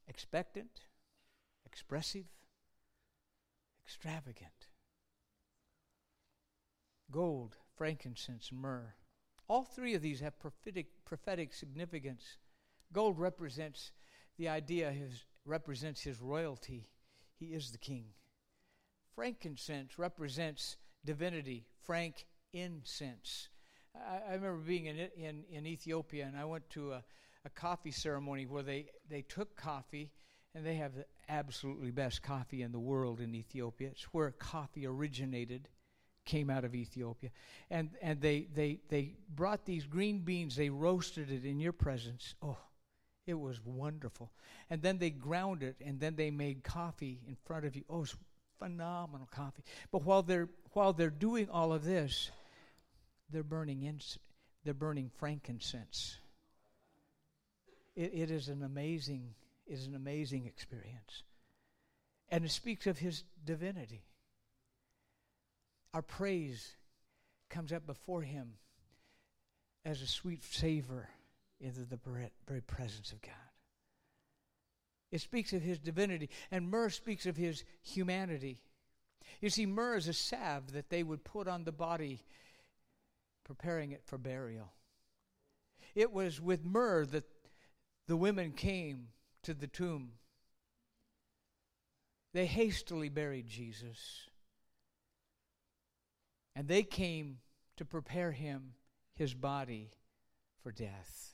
[0.08, 0.82] expectant,
[1.66, 2.26] expressive,
[3.86, 4.68] extravagant.
[7.12, 8.94] Gold, frankincense, myrrh.
[9.48, 12.38] All three of these have prophetic, prophetic significance.
[12.94, 13.92] Gold represents
[14.38, 16.90] the idea, his, represents his royalty.
[17.36, 18.06] He is the king.
[19.16, 23.50] Frankincense represents divinity, frank incense.
[23.96, 27.04] I, I remember being in, in, in Ethiopia, and I went to a,
[27.46, 30.12] a coffee ceremony where they, they took coffee,
[30.56, 33.90] and they have the absolutely best coffee in the world in Ethiopia.
[33.90, 35.70] It's where coffee originated
[36.26, 37.32] came out of Ethiopia.
[37.70, 42.36] And, and they, they, they brought these green beans, they roasted it in your presence.
[42.42, 42.58] Oh,
[43.26, 44.32] it was wonderful.
[44.70, 47.84] And then they ground it, and then they made coffee in front of you.
[47.90, 48.16] Oh, it was
[48.60, 49.64] phenomenal coffee.
[49.92, 52.30] But while they're while they're doing all of this,
[53.32, 54.20] they're burning ins-
[54.64, 56.18] they're burning frankincense.
[57.96, 59.34] It, it is an amazing,
[59.66, 61.24] is an amazing experience.
[62.30, 64.04] And it speaks of his divinity.
[65.94, 66.76] Our praise
[67.50, 68.54] comes up before him
[69.84, 71.10] as a sweet savor
[71.60, 72.00] into the
[72.48, 73.49] very presence of God.
[75.12, 78.60] It speaks of his divinity, and myrrh speaks of his humanity.
[79.42, 82.24] You see, myrrh is a salve that they would put on the body,
[83.44, 84.72] preparing it for burial.
[85.96, 87.26] It was with myrrh that
[88.08, 89.08] the women came
[89.44, 90.12] to the tomb.
[92.34, 94.28] They hastily buried Jesus,
[96.56, 97.40] and they came
[97.78, 98.74] to prepare him,
[99.16, 99.90] his body,
[100.62, 101.34] for death.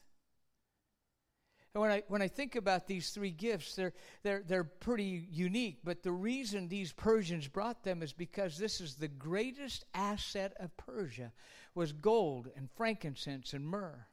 [1.75, 3.91] And when I, when I think about these three gifts, they're,
[4.23, 5.79] they're, they're pretty unique.
[5.83, 10.75] But the reason these Persians brought them is because this is the greatest asset of
[10.77, 11.33] Persia
[11.75, 14.07] was gold and frankincense and myrrh.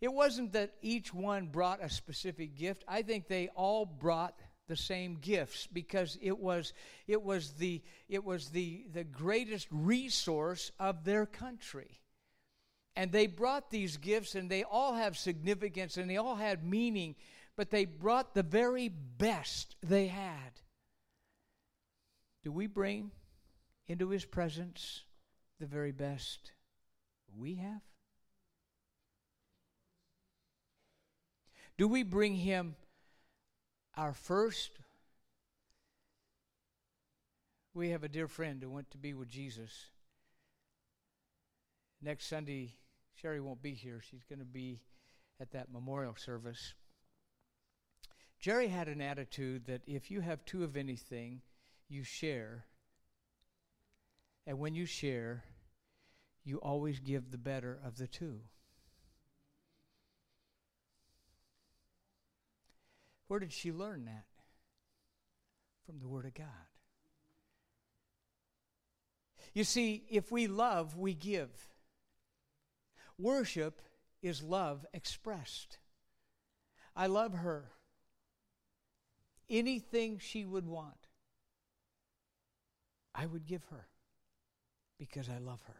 [0.00, 2.82] It wasn't that each one brought a specific gift.
[2.88, 6.72] I think they all brought the same gifts because it was,
[7.06, 12.00] it was, the, it was the, the greatest resource of their country.
[12.98, 17.14] And they brought these gifts, and they all have significance and they all had meaning,
[17.56, 20.60] but they brought the very best they had.
[22.42, 23.12] Do we bring
[23.86, 25.02] into his presence
[25.60, 26.50] the very best
[27.38, 27.82] we have?
[31.76, 32.74] Do we bring him
[33.96, 34.72] our first?
[37.74, 39.86] We have a dear friend who went to be with Jesus.
[42.02, 42.74] Next Sunday,
[43.20, 44.00] Sherry won't be here.
[44.00, 44.80] She's going to be
[45.40, 46.74] at that memorial service.
[48.38, 51.40] Jerry had an attitude that if you have two of anything,
[51.88, 52.66] you share.
[54.46, 55.44] And when you share,
[56.44, 58.40] you always give the better of the two.
[63.26, 64.24] Where did she learn that?
[65.84, 66.46] From the Word of God.
[69.54, 71.50] You see, if we love, we give.
[73.18, 73.82] Worship
[74.22, 75.78] is love expressed.
[76.94, 77.70] I love her.
[79.50, 81.08] Anything she would want,
[83.14, 83.86] I would give her
[84.98, 85.76] because I love her.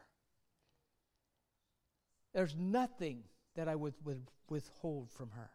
[2.33, 3.23] There's nothing
[3.55, 5.49] that I would, would withhold from her.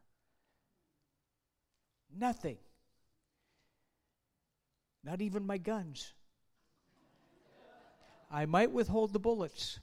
[2.16, 2.58] Nothing.
[5.02, 6.12] Not even my guns.
[8.30, 9.80] I might withhold the bullets.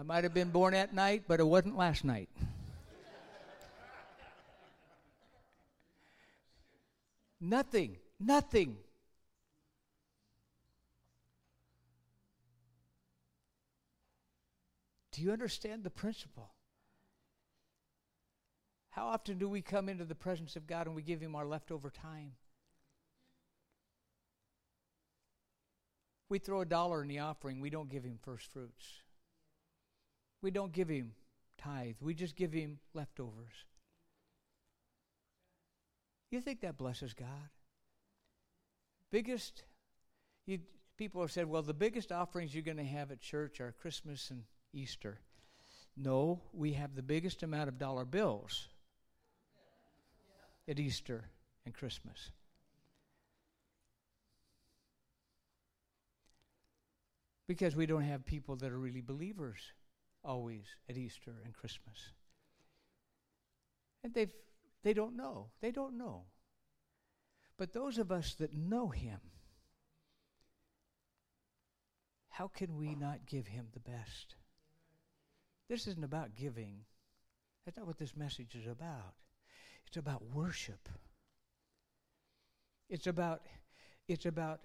[0.00, 2.30] I might have been born at night, but it wasn't last night.
[7.38, 8.78] nothing, nothing.
[15.12, 16.54] Do you understand the principle?
[18.88, 21.44] How often do we come into the presence of God and we give Him our
[21.44, 22.32] leftover time?
[26.30, 29.02] We throw a dollar in the offering, we don't give Him first fruits.
[30.42, 31.12] We don't give him
[31.58, 33.64] tithe, we just give him leftovers.
[36.30, 37.26] You think that blesses God?
[39.10, 39.64] Biggest,
[40.46, 40.60] you,
[40.96, 44.30] people have said, well, the biggest offerings you're going to have at church are Christmas
[44.30, 45.18] and Easter.
[45.96, 48.68] No, we have the biggest amount of dollar bills
[50.68, 51.24] at Easter
[51.66, 52.30] and Christmas.
[57.48, 59.58] Because we don't have people that are really believers
[60.24, 62.12] always at Easter and Christmas.
[64.02, 64.32] And they've,
[64.82, 65.48] they don't know.
[65.60, 66.24] They don't know.
[67.58, 69.20] But those of us that know Him,
[72.30, 74.36] how can we not give Him the best?
[75.68, 76.80] This isn't about giving.
[77.64, 79.14] That's not what this message is about.
[79.86, 80.88] It's about worship.
[82.88, 83.42] It's about,
[84.08, 84.60] it's about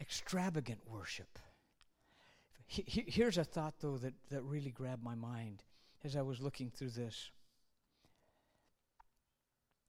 [0.00, 1.38] extravagant worship.
[2.66, 5.62] He, here's a thought, though, that, that really grabbed my mind
[6.02, 7.30] as I was looking through this.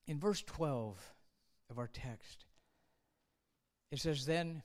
[0.07, 0.97] In verse 12
[1.69, 2.45] of our text,
[3.91, 4.61] it says, Then,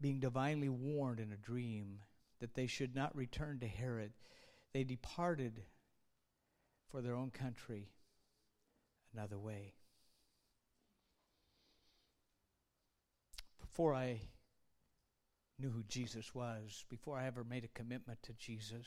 [0.00, 2.00] being divinely warned in a dream
[2.40, 4.12] that they should not return to Herod,
[4.72, 5.62] they departed
[6.90, 7.90] for their own country
[9.12, 9.74] another way.
[13.60, 14.20] Before I
[15.58, 18.86] knew who Jesus was, before I ever made a commitment to Jesus,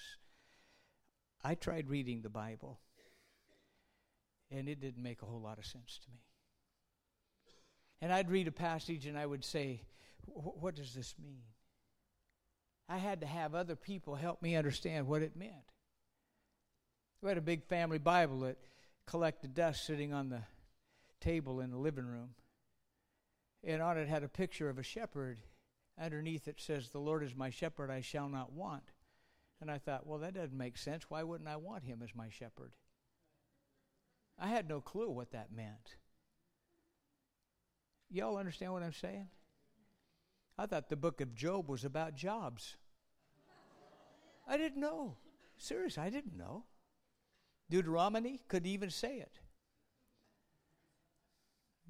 [1.44, 2.80] I tried reading the Bible,
[4.50, 6.22] and it didn't make a whole lot of sense to me.
[8.02, 9.84] And I'd read a passage and I would say,
[10.26, 11.44] What does this mean?
[12.90, 15.54] I had to have other people help me understand what it meant.
[17.22, 18.58] We had a big family Bible that
[19.06, 20.42] collected dust sitting on the
[21.22, 22.32] table in the living room.
[23.64, 25.38] And on it had a picture of a shepherd.
[26.02, 28.84] Underneath it says, The Lord is my shepherd, I shall not want.
[29.62, 31.06] And I thought, well, that doesn't make sense.
[31.08, 32.72] Why wouldn't I want him as my shepherd?
[34.40, 35.98] I had no clue what that meant.
[38.10, 39.28] Y'all understand what I'm saying?
[40.58, 42.76] I thought the book of Job was about jobs.
[44.48, 45.18] I didn't know.
[45.58, 46.64] Seriously, I didn't know.
[47.70, 49.40] Deuteronomy could even say it.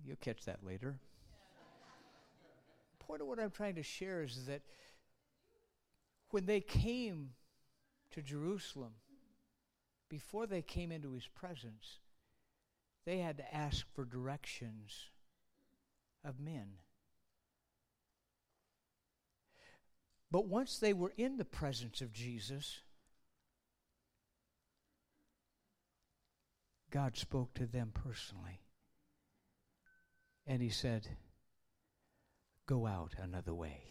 [0.05, 0.99] You'll catch that later.
[3.19, 4.61] Of what I'm trying to share is that
[6.29, 7.31] when they came
[8.11, 8.93] to Jerusalem,
[10.09, 11.99] before they came into his presence,
[13.05, 15.09] they had to ask for directions
[16.23, 16.77] of men.
[20.29, 22.79] But once they were in the presence of Jesus,
[26.89, 28.61] God spoke to them personally.
[30.47, 31.07] And he said,
[32.71, 33.81] Go out another way.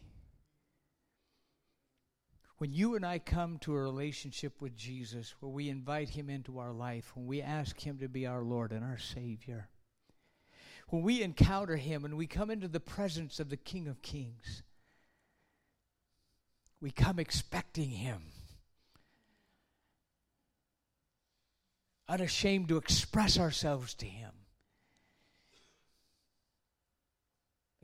[2.57, 6.59] When you and I come to a relationship with Jesus, where we invite him into
[6.59, 9.69] our life, when we ask him to be our Lord and our Savior,
[10.89, 14.63] when we encounter him and we come into the presence of the King of Kings,
[16.81, 18.23] we come expecting him.
[22.09, 24.40] Unashamed to express ourselves to him.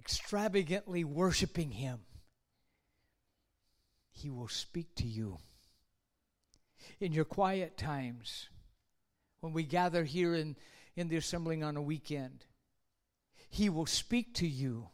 [0.07, 1.99] Extravagantly worshiping him.
[4.13, 5.39] He will speak to you.
[7.01, 8.49] In your quiet times,
[9.41, 10.55] when we gather here in,
[10.95, 12.47] in the assembling on a weekend,
[13.49, 14.89] He will speak to you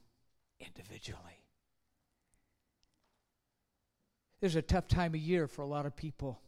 [0.59, 1.45] individually.
[4.41, 6.41] There's a tough time of year for a lot of people.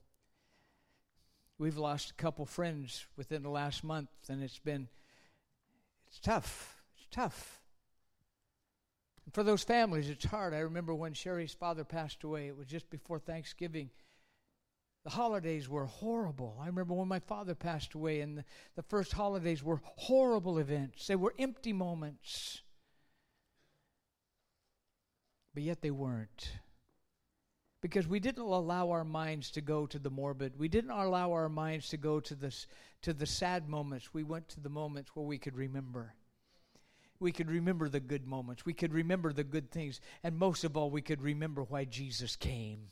[1.59, 4.89] We've lost a couple friends within the last month, and it's been
[6.09, 6.83] it's tough.
[6.97, 7.61] It's tough.
[9.35, 10.55] For those families, it's hard.
[10.55, 13.91] I remember when Sherry's father passed away, it was just before Thanksgiving.
[15.03, 16.57] The holidays were horrible.
[16.63, 18.45] I remember when my father passed away, and the,
[18.77, 21.09] the first holidays were horrible events.
[21.09, 22.63] They were empty moments.
[25.53, 26.53] But yet they weren't
[27.83, 30.59] because we didn't allow our minds to go to the morbid.
[30.59, 32.55] We didn't allow our minds to go to the,
[33.03, 34.15] to the sad moments.
[34.15, 36.15] We went to the moments where we could remember.
[37.21, 38.67] We could remember the good moments.
[38.67, 40.01] We could remember the good things.
[40.23, 42.91] And most of all, we could remember why Jesus came.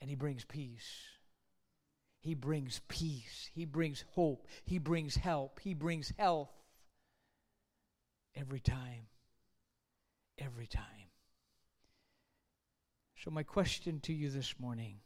[0.00, 1.06] And He brings peace.
[2.20, 3.50] He brings peace.
[3.54, 4.46] He brings hope.
[4.64, 5.60] He brings help.
[5.60, 6.50] He brings health.
[8.34, 9.06] Every time.
[10.38, 10.84] Every time.
[13.24, 14.96] So, my question to you this morning,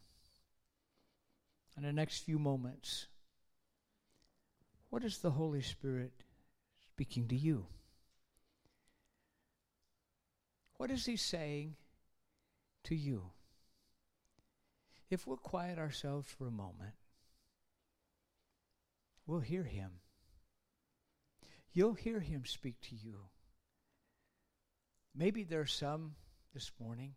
[1.77, 3.09] in the next few moments,
[4.91, 6.24] what is the Holy Spirit
[6.95, 7.67] speaking to you?
[10.77, 11.75] What is He saying
[12.85, 13.33] to you?
[15.11, 16.95] If we'll quiet ourselves for a moment,
[19.27, 19.91] we'll hear Him.
[21.73, 23.17] You'll hear Him speak to you.
[25.17, 26.15] Maybe there are some
[26.53, 27.15] this morning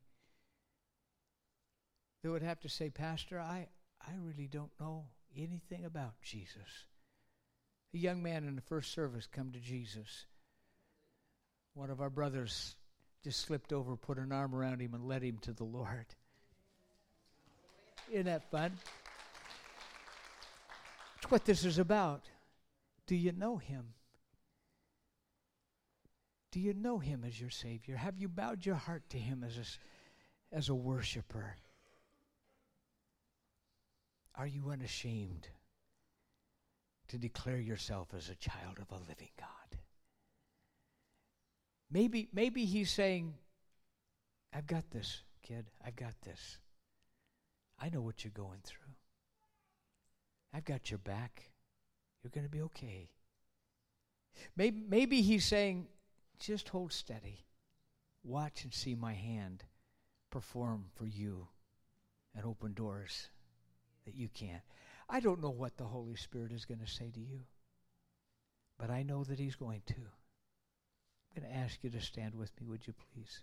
[2.24, 3.68] that would have to say, Pastor, I,
[4.02, 5.06] I really don't know
[5.36, 6.88] anything about Jesus.
[7.94, 10.26] A young man in the first service come to Jesus.
[11.74, 12.76] One of our brothers
[13.24, 16.06] just slipped over, put an arm around him, and led him to the Lord.
[18.12, 18.72] Isn't that fun?
[21.18, 22.24] It's what this is about.
[23.06, 23.94] Do you know him?
[26.52, 27.96] Do you know him as your Savior?
[27.96, 31.56] Have you bowed your heart to him as a, as a worshiper?
[34.36, 35.48] Are you unashamed
[37.10, 39.80] to declare yourself as a child of a living God?
[41.90, 43.36] Maybe, maybe he's saying,
[44.54, 45.66] I've got this, kid.
[45.86, 46.58] I've got this.
[47.80, 48.94] I know what you're going through.
[50.54, 51.52] I've got your back.
[52.22, 53.12] You're going to be okay.
[54.56, 55.88] Maybe, maybe he's saying,
[56.40, 57.46] just hold steady.
[58.24, 59.64] Watch and see my hand
[60.30, 61.48] perform for you
[62.36, 63.30] and open doors
[64.06, 64.62] that you can't.
[65.10, 67.42] I don't know what the Holy Spirit is going to say to you,
[68.78, 69.96] but I know that He's going to.
[69.96, 73.42] I'm going to ask you to stand with me, would you please?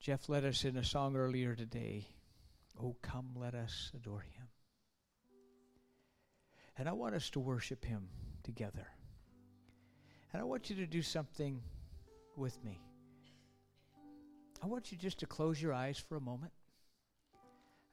[0.00, 2.08] Jeff led us in a song earlier today.
[2.82, 4.48] Oh, come, let us adore him.
[6.76, 8.08] And I want us to worship Him
[8.42, 8.88] together.
[10.32, 11.60] And I want you to do something
[12.36, 12.80] with me.
[14.62, 16.52] I want you just to close your eyes for a moment.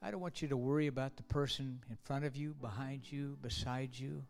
[0.02, 3.38] I don't want you to worry about the person in front of you, behind you,
[3.42, 4.24] beside you.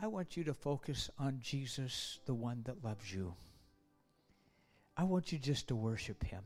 [0.00, 3.34] I want you to focus on Jesus, the one that loves you.
[4.96, 6.42] I want you just to worship him.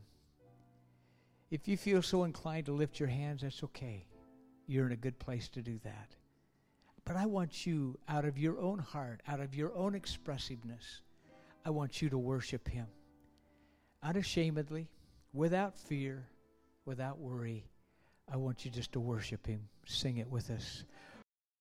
[1.50, 4.06] If you feel so inclined to lift your hands, that's okay.
[4.66, 6.14] You're in a good place to do that.
[7.06, 11.00] But I want you, out of your own heart, out of your own expressiveness,
[11.64, 12.86] I want you to worship him
[14.02, 14.88] unashamedly,
[15.32, 16.28] without fear,
[16.84, 17.64] without worry.
[18.32, 19.68] I want you just to worship him.
[19.84, 20.84] Sing it with us.